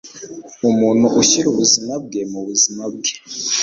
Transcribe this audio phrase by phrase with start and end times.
[0.69, 3.11] umuntu ushyira ubuzima bwe mu buzima bwe